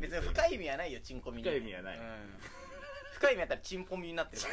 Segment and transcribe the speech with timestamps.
[0.00, 1.96] 別に深い意味はないよチンコミに深い意味はない。
[1.96, 2.02] うん。
[3.14, 4.42] 深い意味あったらチンポミになってる。
[4.42, 4.48] か？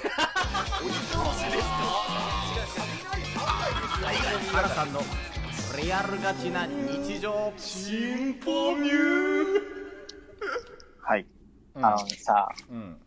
[4.02, 4.10] ら
[4.52, 5.02] 原さんの
[5.82, 7.52] リアルガチな日常。
[7.58, 9.44] チンポミュ
[11.02, 11.26] はい。
[11.76, 11.86] うん。
[11.86, 12.98] あのさ、うん。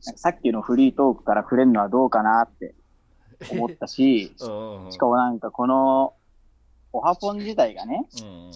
[0.00, 2.74] さっきのフリートークから触れるのはどうかなって
[3.50, 4.84] 思ったし、 うん。
[4.86, 4.92] うん。
[4.92, 6.14] しかもなんかこの、
[6.92, 8.50] オハポン自体がね、うん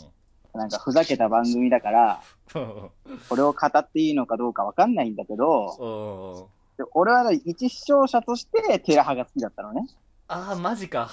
[0.54, 2.22] なんかふざけた番組だから、
[2.54, 2.58] う。
[2.58, 2.90] ん
[3.28, 6.48] これを語っていいのかどうかわかんないんだけど、
[6.94, 9.86] 俺はね一視聴者としてテラハが好きだったのね。
[10.28, 11.10] ああマジか。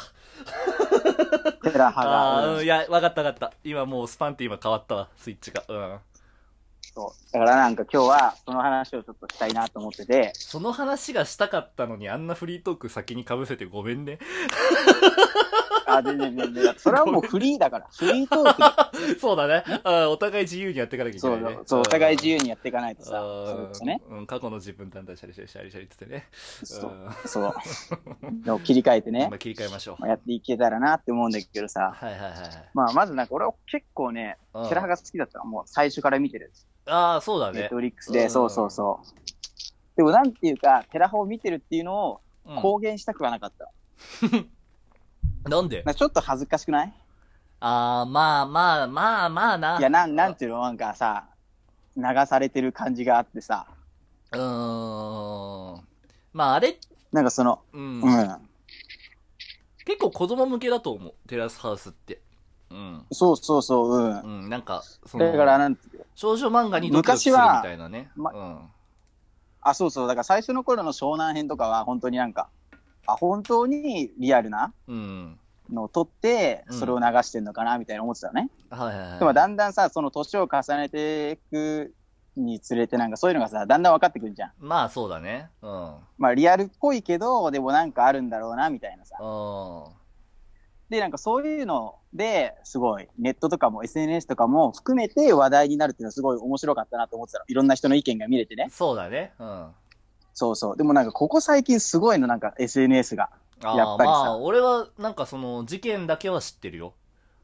[1.64, 2.10] テラハが。
[2.10, 3.54] ああーうんいやわかったわかった。
[3.64, 5.64] 今もうスパンって今変わったわスイッチが。
[5.68, 5.98] うん
[6.94, 7.34] そう。
[7.34, 14.20] だからなんか今日はその話をちょっとしたいなと思ってて、その話がしたかったのにあんなフリートーク先にかぶせてごめんね
[15.90, 17.88] あ、でね、ね、ね、それはもうフリーだから。
[17.92, 19.16] フリートークで。
[19.20, 19.64] そうだね
[20.08, 23.22] お互い自由にやっていかなきゃいけそないねう、そう、お互い自由にやっていかないとさ、あ
[23.74, 24.02] そうね。
[24.10, 26.28] うん、過去の自分単体シャリシャリシャリシャリってね
[26.64, 27.54] そううん、そう。
[28.44, 35.46] でも切り替えてねまあ、切り替えましょうまあやっていけたらなって思うんだけどさ、はいはいはいはいまあ、まずなんか俺は結構ね、うんテラハが好きだったの。
[35.46, 36.52] もう最初から見てる。
[36.90, 37.62] ああそうだね。
[37.62, 38.30] ネットフリックスで、うん。
[38.30, 39.06] そうそうそう。
[39.96, 42.56] でもなんていうか、テラハを見てるっていうのをうん。
[42.56, 43.72] 公言したくはなかった。
[45.50, 45.84] なんで？
[45.86, 46.94] なんかちょっと恥ずかしくない？
[47.60, 49.78] ああまあまあまあまあな。
[49.78, 50.62] いや、なん、なんていうの？
[50.62, 51.28] なんかさ、
[51.96, 53.68] 流されてる感じがあってさ、
[54.32, 55.88] うーん。
[56.34, 56.80] まああれ？
[57.12, 58.50] なんかその、うん、うん。
[59.86, 61.14] 結構子供向けだと思う。
[61.28, 62.22] テラスハウスって。
[62.70, 63.06] うん。
[63.12, 64.22] そうそうそう、うん。
[64.22, 65.32] うんなんかその。
[65.32, 68.60] だからなんていう少女漫画にドキドキするみたいなね昔はうん
[69.62, 70.08] あ、そうそう。
[70.10, 72.50] だから最初の頃の湘南編とかは本当になんか、
[73.06, 78.50] あ、本当にリアルなうんのを撮って、うんそれを流してんのかな、みたいな思ってたのね。
[78.70, 81.94] はいはいはいでもだんだんさ、その年を重ねていく
[82.36, 84.52] につれてなんかそういうのがさ、だんだん分かってくるじゃん。
[84.60, 89.18] まあそうだねうんまあリアルっぽいけど、でもなんかあるんだろうな、みたいなさ。
[89.22, 90.00] うん
[90.90, 97.46] で、なんかそういうので、すごい、ネットとかも SNS とかも含めて話題になるっていうのはすごい面白かったなと思ってたの。
[97.48, 98.70] いろんな人の意見が見れてね。
[98.72, 99.68] そうだねうん
[100.34, 100.78] そうそう。
[100.78, 103.30] でもなんかここ最近すごいの、なんか SNS が。
[103.62, 106.94] やっぱりさまあ俺はなんかその事件だけは知ってるよ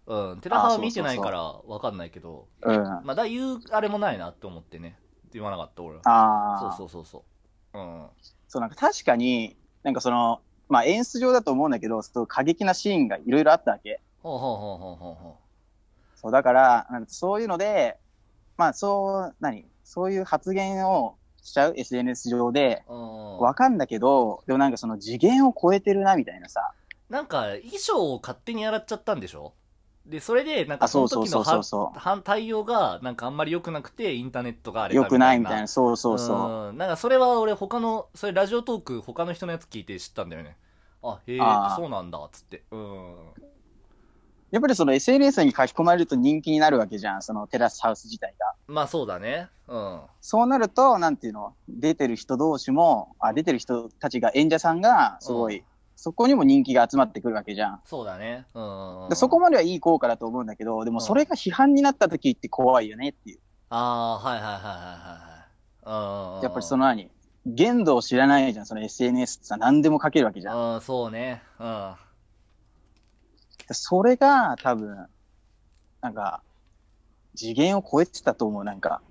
[0.07, 2.83] うんテラハは見てないからわかんないけどうん。
[2.83, 4.97] まあだ言うあれもないなって思ってね
[5.33, 6.77] 言わなかった俺はああ。
[6.77, 7.25] そうそうそうそ
[7.73, 8.07] ううん
[8.47, 10.39] そう、なんか確かに、なんかその、
[10.69, 13.99] まあ演出上だと思うんだけど、過激なシーンがいろいろあったわけ。
[14.25, 15.37] ほうほうほうほうほうほ
[16.15, 17.97] そう、だから、なんかそういうので、
[18.57, 19.65] まあそう、何？
[19.83, 26.71] そういう発言をしちゃう？SNS 上で、ううんわかんだけど、でもなんかその次元を超えてるな、みたいなさ。
[27.09, 29.53] なんか衣装を勝手に洗っちゃったんでしょ？
[30.07, 31.43] でそれでなんかあ、そそうそうそう。
[31.43, 34.89] の時そうそ反対応がなんかあんまり良くなくてインターネットがあう。
[34.89, 36.37] れだよくないみたいな、そうそうそう。
[36.69, 36.77] うん。
[36.77, 40.57] なんかそれは俺他のそれラジオトーク他の人のやつ聞いて知ったんだよね。
[41.03, 41.75] あへえあー。
[41.75, 42.63] そうなんだっつって。
[42.71, 43.15] うん
[44.55, 48.53] やっぱりその SNS に書き込まれると人気になるわけじゃん、そのテラスハウス自体が。
[48.67, 49.49] まあそうだね。
[49.67, 49.99] うん。
[50.21, 55.65] そうなると、なんていうの、出てる人同士も、あ、出てる人たちが、演者さんが、すごい、うん。
[55.97, 57.81] そこにも人気が集まってくるわけじゃん。
[57.83, 58.45] そうだね。
[58.53, 63.39] うんでそこまではいい効果だと思うんだけど、でもそれが批判になった時って怖いよねっていう。
[63.69, 65.89] ああーはいはいはいはいはい。
[65.89, 67.11] はいうんやっぱりその何
[67.45, 70.73] 限度を知らないじゃん、その SNS ってさ、何でも書けるわけじゃん。
[70.75, 71.43] うんそうね。
[71.59, 71.93] うん
[73.73, 75.07] それが多分、
[76.01, 76.41] なんか、
[77.35, 79.01] 次元を超えてたと思う、なんか。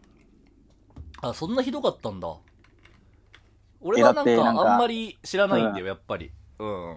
[1.20, 2.36] あそんなひどかったんだ。
[3.80, 6.30] 俺はなんかあんまり知らないんだよやっぱり。
[6.58, 6.96] うん。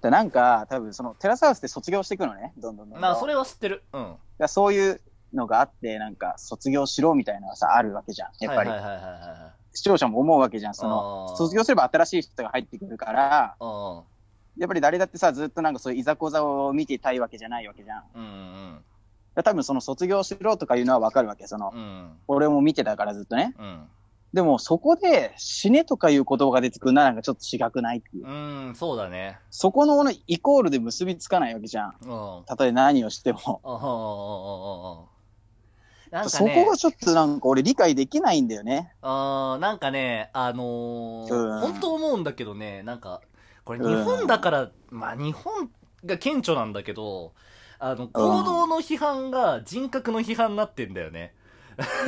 [0.00, 3.00] でなんか、多分そのテラスハウスって卒業していくのね、どんどんどんどん。
[3.00, 3.82] まあそれは知ってる。
[3.92, 4.14] うん。
[4.38, 5.00] だそういう
[5.34, 8.30] のがあって、なんか卒業しろみたいなのがさ、あるわけじゃん。
[8.40, 8.70] やっぱり。
[8.70, 10.74] はいはいはいはいは視聴者も思うわけじゃん。
[10.74, 11.36] そあの、ー。
[11.36, 13.66] 卒業すれば新しい人が入ってくるから、いう
[14.00, 14.17] ん
[14.58, 18.02] やっぱり誰だってさ、ずっとなんかそういういざこざを見てたいわけじゃないわけじゃん。
[18.14, 18.78] うんうん
[19.34, 21.46] ら多分その卒業しろとかいうのはわかるわけ。
[21.46, 23.54] その、うん俺も見てたからずっとね。
[23.58, 23.84] うん
[24.34, 28.26] でもそこで死ねとかいう言葉が出てくるのはなんかちょっと違くないっていう。
[28.26, 28.30] う
[28.70, 31.94] んそうだねそこのものイコールで結びつかないわけじゃん。
[32.02, 33.60] うんたとえ何をしても。
[33.64, 35.18] あはあ
[36.10, 38.92] なんかそねこがちょっとなんか俺理解できないんだよね。
[39.02, 43.20] あーなんかね、あのーうん本当思うんだけどね、なんか、
[43.68, 45.68] これ日本だから、まあ日本
[46.02, 47.34] が顕著なんだけど、
[47.78, 51.34] あの、行動の批判が人格の批判になってんだよね。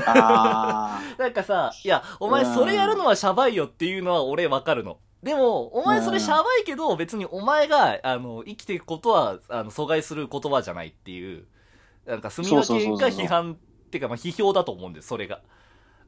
[0.06, 5.00] あ なんかさ、いや、お前それやるのはシャバいよっていうのは俺わかるの。
[5.22, 11.44] でも、お前それシャバいけど、別にお前が、あの、生きていくことは、あの、阻害する言葉じゃないっていう、
[12.06, 13.58] なんか、住み分けが批判
[13.90, 15.42] てかまあ批評だと思うんですそれが。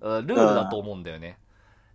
[0.01, 1.39] うんルールだと思うんだよね、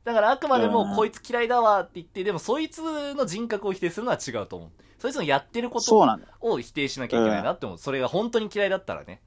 [0.08, 2.82] だからあくまでうんもこいつ嫌いだわって言ってでもそいつ
[3.14, 4.70] の人格を否定するのは違うと思う。
[5.00, 6.08] そいつのやってること。
[6.40, 9.22] を否定しなきゃいけないなって思う、それが本当に嫌いだったらね。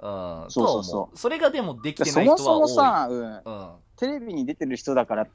[0.00, 0.44] うん。
[0.48, 1.16] そうそうそう。
[1.16, 2.60] それがでもできてそない人は多い。
[2.62, 3.70] もそもさ、うん、うん。
[3.96, 5.28] テレビに出てる人だからっ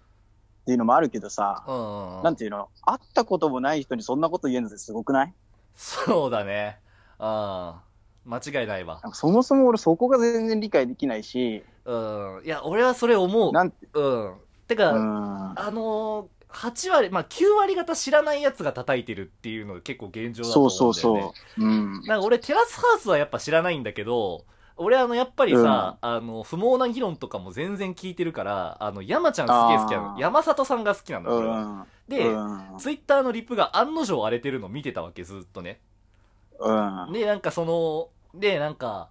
[0.65, 2.67] ていうのもあるけどさ、うんうんなんていうの？
[2.85, 5.33] 会ったこともない人にそんなこと言えるのってすごくない？
[5.73, 6.79] そうだね。
[7.17, 7.25] うん。
[7.25, 9.01] 間違いないわ。
[9.13, 11.95] そもそも俺そこが全然理解できないし、う
[12.41, 12.41] ん。
[12.45, 13.51] いや俺はそれ思う。
[13.51, 14.33] なんて、うん
[14.71, 15.59] てか、うん。
[15.59, 21.21] あのー、8割、まあ、9割方知らないやつが叩いてるっていうのが結構現状だとそう思うんだよね。
[21.21, 21.63] そうそう。
[21.63, 22.05] うん。
[22.05, 24.45] なんか俺、テラスハウスはやっぱ知らないんだけど、
[24.77, 30.19] 俺あの、やっぱりさ、あの、不毛な議論とかも全然聞いてるから、あの、山ちゃんすげえ好きなの。
[30.19, 31.61] 山里さんが好きなの、う俺は。
[31.61, 31.87] ん。
[32.07, 32.77] で、うん。
[32.77, 35.79] ツイッターのリップが案の定荒れてるの見てたわけ、ずっとね。
[36.59, 36.71] う
[37.09, 37.11] ん。
[37.13, 38.09] で、なんかその、
[38.39, 39.09] で、なんか、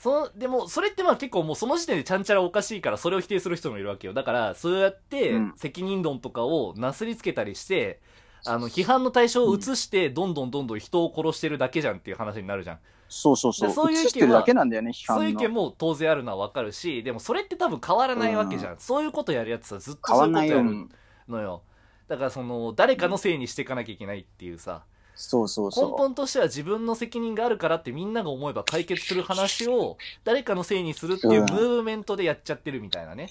[0.00, 4.14] その、でも、それってまあ結構もうその時点でちゃんちゃらおかしいから、それを否定する人もいるわけよ。
[4.14, 8.00] だから、そうやってうん、責任論とかをなすりつけたりして、
[8.46, 12.78] あの、批判の対象を移して、どんどんどんどん人を殺してるだけじゃんっていう話になるじゃん。
[13.10, 13.68] そうそうそう。
[13.68, 15.20] でそういう意見だけなんだよね、批判の。
[15.20, 18.78] そういう意見も当然あるのはわかるし、でもそれって多分変わらないわけじゃん。
[18.78, 20.62] そういうことやるやつはずっと変そういうことや。
[20.62, 20.88] る
[21.28, 21.62] のよ。
[22.08, 31.50] だからその、誰かのせいにしていかなきゃいけないっていうさ、そうそう根そ本としては自分の責任があるからってみんなが思えば解決する話を誰かのせいにするっていううん。
[31.50, 33.30] ムーブメントでやっちゃってるみたいなね。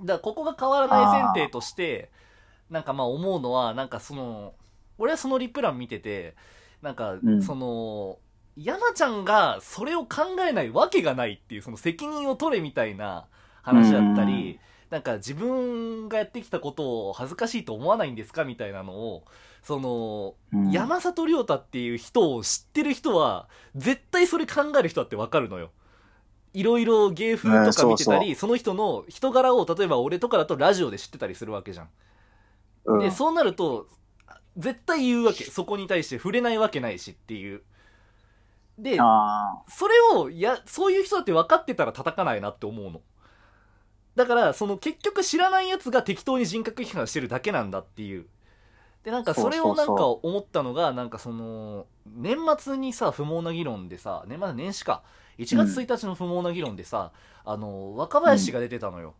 [0.00, 2.10] だからここが変わらない前提として、
[2.70, 4.54] なんかまあ思うのは、なんかその、
[4.98, 6.34] 俺はそのリプラン見てて、
[6.82, 7.42] なんかうん。
[7.42, 8.18] その、
[8.56, 13.26] 山ちゃんがそれを考えないわけがないっていうその責任を取れみたいな
[13.62, 14.60] 話だったり、
[14.90, 19.24] なんか自分がやってきたことを恥ずかしいと思わないんですかみたいなのを、
[19.66, 20.56] その、う。
[20.56, 20.70] うん。
[20.70, 25.72] 山里亮太っていう人を知ってる人は絶対それ考える人だってわかるのよ。
[26.54, 31.88] いろいろ芸風とか見てたり、うんその人の人柄を例えば俺とかだとラジオで知ってたりするわけじゃん、
[32.84, 33.00] うん。
[33.00, 33.88] でそうなると
[34.56, 35.42] 絶対言うわけ。
[35.42, 37.62] そこに対して触れないわけないしっていう。
[38.78, 43.02] であそれをやそういう人だって分かってたら叩かないなって思うの。
[44.14, 48.26] だからその結局知らないやつが適当に人格批判してるだけなんだっていう
[49.06, 55.04] でなんかそれをなんか思ったのがなんかその年末にさ不毛な議論でさ年末年始か。
[55.38, 57.12] 1月1日の不毛な議論でさ、
[57.44, 59.14] あの若林が出てたのよ、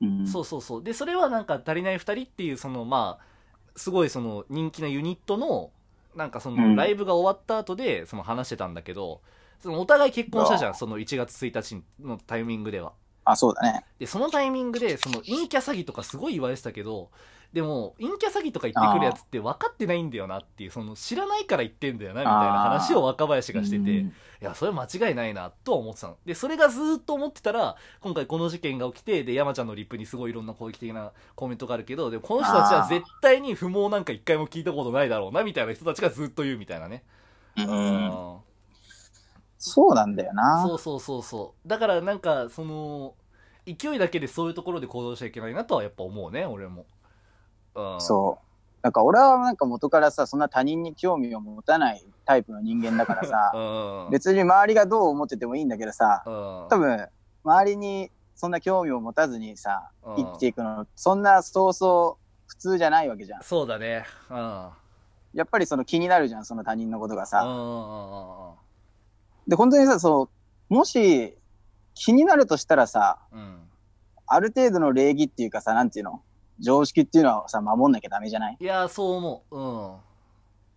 [0.00, 0.04] あ。
[0.04, 0.24] うん。
[0.24, 0.84] そうそうそう。
[0.84, 5.72] でそれはなんか足りない2人っていうそのまあすごいその人気なユニットの
[6.16, 6.76] なんかそうのん。
[6.76, 9.22] ライブが終わった後でその話してたんだけど
[9.60, 12.92] そのお互い結婚したじゃあんその1月1日のタイミングでは。
[13.24, 13.84] あ、そうだね。
[13.98, 17.10] でそのタイミングでその陰キャ詐欺とかすごい言われてたけど
[17.54, 24.12] でも陰キャ詐欺とか言ってくるやつって分かってないんだよなっていうその知らないから言ってんだよなみたいな話を若林がしてて、うん
[24.42, 26.18] いや、それは間違いないな、とは思ってたの。
[26.26, 37.04] で、それがずーっと思ってたら、今回この事件が起きて、で、山ちゃんのリップにすごいいろんな攻撃的なコメントがあるけど、でもこの人たちは絶対に不毛なんか一回も聞いたことないだろうな、みたいな人たちがずっと言うみたいなね。
[37.56, 37.66] うん。
[37.68, 38.38] うん
[39.66, 40.62] そうなんだよな。
[40.68, 41.68] そうそうそうそう。
[41.68, 43.14] だからなんか、その、
[43.64, 46.84] 勢いだけでそういうところで行動しちゃいけないなとはやっぱ思うね、俺も。
[47.74, 48.00] うん。
[48.00, 48.44] そう。
[48.82, 53.52] なんか俺はなんか元からさ、そんな他人に興味を持たないタイプの人間だからさ、
[54.06, 54.10] うん。
[54.10, 56.32] 別に周りがどう思っててもいいんだけどさ、うん。
[56.68, 57.08] 多分、
[57.44, 63.42] 周りにそんな興味を持たずにさ、うん生きていくの、そんなそうそう普通じゃないわけじゃん。
[63.42, 64.04] そうだね。
[64.30, 64.68] うん。
[65.32, 67.42] やっぱりその気になるじゃん、その他人のことがさ。
[69.48, 70.28] で、本当にさ、そ
[70.70, 71.36] う、もし
[71.94, 73.68] 気になるとしたらさ、うん。
[74.26, 76.22] ある程度の礼儀っていうかさ、なんていうの？
[76.60, 78.56] 常識っていうのはさ、守んなきゃダメじゃない？
[78.60, 79.56] いや、そう思う。
[79.56, 79.96] うん。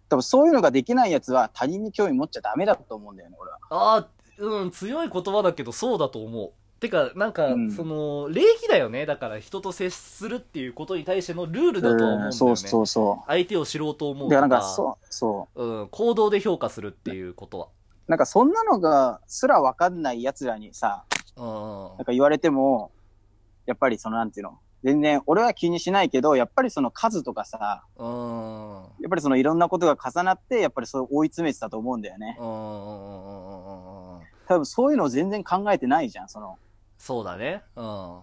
[0.09, 3.57] 多分そういうのができないやつは他人に興味持っちゃダメだと思うんだよね、俺は。
[3.69, 4.07] ああ、
[4.39, 6.51] うん、強い言葉だけどそうだと思う。
[6.79, 9.07] てか、なんか、うんその、礼儀だよね。
[9.07, 12.31] だから人と接するっていうことに対してのルールだとは思うんだよね。
[12.33, 14.27] そうそうそ相手を知ろうと思う。
[14.27, 15.63] うとか、だからなんか、そう、そう。
[15.63, 17.67] うん、行動で評価するっていうことは。
[18.07, 21.03] なんかそんなのがすらわかんない奴らにさ、
[21.35, 21.43] うん。
[21.97, 22.91] なんか言われても、
[23.65, 24.59] やっぱりそのなんていうの？
[24.83, 28.07] 全然俺は気にしないけど、やっぱりその数とかさ、うん。
[29.01, 32.37] やっぱりそのいろんなことが重なって、やっぱりそう追い詰めてたと思うんだよね。
[32.39, 32.45] うん。
[34.47, 36.57] 多分そういうのを全然考えてないじゃん、その。
[36.97, 37.63] そうだね。
[37.75, 38.19] うん。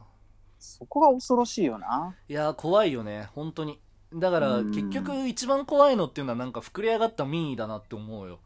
[0.59, 2.15] そこが恐ろしいよな。
[2.29, 3.29] いやー、怖いよね。
[3.35, 3.81] 本当に。
[4.15, 8.39] だから、うん結局一番怖いのっていうのはなんか膨れ上がった民意だなって思うよ。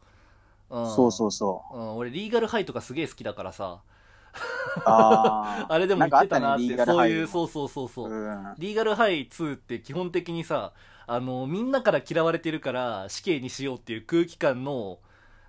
[0.69, 0.89] うん。
[0.89, 1.77] そうそうそう。
[1.77, 3.81] うん、俺、リーガルハイとかすげえ好きだからさ。
[4.85, 5.67] ああ。
[5.73, 8.11] あれでも言ってたなって、ねそういう、そうそうそうそう。
[8.11, 8.53] うん。
[8.57, 10.73] リーガルハイ2って基本的にさ、
[11.07, 14.99] あの、みんなから嫌われてるから死刑にしようっていう空気感の、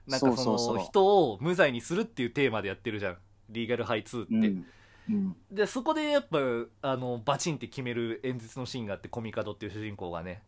[0.06, 3.18] なんかその人を無罪にするっていうテーマでやってるじゃん
[3.50, 4.66] リーガルハイ2って、うん。
[5.08, 5.36] うん。
[5.50, 6.38] でそこでやっぱ
[6.82, 10.42] あのバチンって決める演説のシーンがあってコミカドっていう主人公がね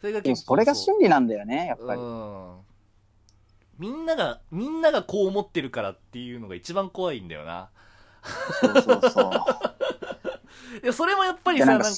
[0.00, 2.00] それがでも結構それが真理なんだよね、やっぱり。
[2.00, 2.56] うん
[3.78, 7.68] みんながみんながこう思ってるからっていうのが一番怖いんだよな
[8.60, 9.32] そうそうそう。
[10.82, 11.88] いやそれもやっぱりさなんか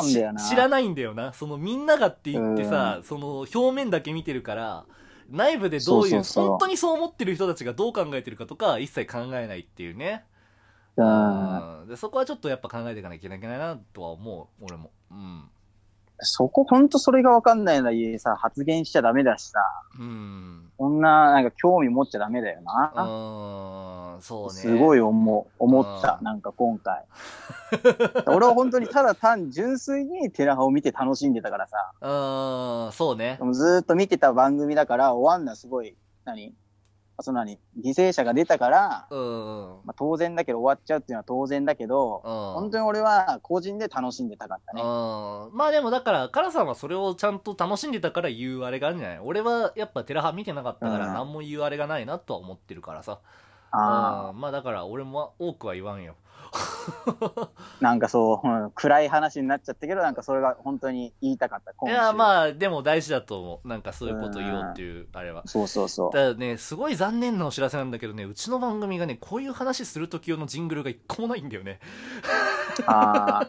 [0.00, 1.32] 知らないんだよな。
[1.32, 4.84] そのみんながって言ってさ、その表面だけ見てるから
[5.30, 6.22] 内部でどういう。
[6.22, 10.24] 本当にそう思ってる人たちがどう考えてるかとか一切考えないっていうね、
[10.96, 11.80] うん。
[11.80, 11.88] うん。
[11.88, 14.64] でそこはちょっとやっぱ考えていかなきゃいけないなとは思う。
[14.64, 14.90] 俺も。
[15.10, 15.48] うん
[16.20, 19.60] そこほんとそれがわかんないのにさ、発言しちゃダメだしさ、
[19.98, 20.70] うん。
[20.76, 22.92] こんななんか興味持っちゃダメだよな。
[23.04, 24.50] うんそうね。
[24.50, 27.04] すごいい思う、思ったう、んなんか今回。
[28.26, 33.38] 俺は本当にただ単純粋にテラハを見て楽しんでたからさ、うんそうね。
[33.52, 36.48] ずーっと見てた番組だから、終わんなすごい、何？
[36.48, 36.67] あ
[37.20, 44.82] その何犠牲者が出たから、うんまあ、当然だけど終わっちゃうっていうのは当然だけど、本本当に俺は個人で楽しんでたかったね。
[44.82, 45.56] うん。
[45.56, 49.18] まあでもだから、カラさんはそれをちゃんと楽しんでたから言うあれがあるんじゃない？
[49.20, 51.14] 俺はやっぱテラハ見てなかったからうん。
[51.14, 53.12] 何も言うあれがないなとは思ってるからさ。
[53.12, 56.14] あうんまあだから俺も多くは言わんよ。
[56.52, 61.72] あ、 なんかそう、うん暗い話になっちゃったけど、なんかそれが本当に言いたかった。
[61.88, 63.68] いやまあでも大事だと思う。
[63.68, 65.42] なんかそういうこと言おうっていうあれは。
[65.46, 66.12] そうそうそう。
[66.12, 71.80] ただね、すごい残念なお知らせなんだけどね、うちの番組がね、こういう話する時用のジングルが一個もないんだよね。
[72.86, 73.48] ああ。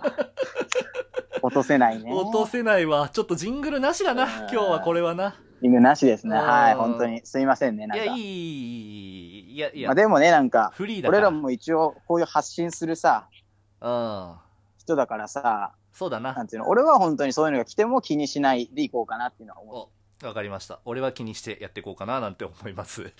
[1.41, 2.11] 落とせないね。
[2.13, 3.09] 落とせないわ。
[3.09, 5.35] ちょっとジングルなしだな、うん今日はこれはな。
[5.61, 6.37] リングなしですね。
[6.37, 7.21] うんはい、本当に。
[7.25, 8.03] すいませんね、なんか。
[8.03, 9.18] いや、いいいい、いい
[9.57, 11.09] や、いや、まあでもね、なんか、フリーだ。
[11.09, 13.27] 俺らも一応こういう発信するさ、
[13.81, 14.35] うん。
[14.77, 16.33] 人だからさ、そうだな。
[16.33, 20.25] なんていうの、俺は本当にそういうのが来ても気にしないでいこうかなっていうのは思う。
[20.25, 20.79] お、わかりました。
[20.85, 23.13] 俺は気にしてやっていこうかななんて思います。